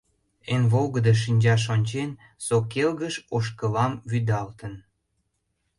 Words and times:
Эн 0.53 0.63
волгыдо 0.71 1.13
шинчаш 1.23 1.63
ончен, 1.73 2.11
Со 2.45 2.55
келгыш 2.71 3.15
ошкылам 3.35 3.93
вӱдалтын. 4.09 4.73